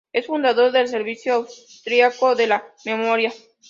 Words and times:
Es 0.13 0.25
fundador 0.25 0.71
del 0.71 0.87
Servicio 0.87 1.35
austriaco 1.35 2.33
de 2.33 2.47
la 2.47 2.73
memoria. 2.85 3.31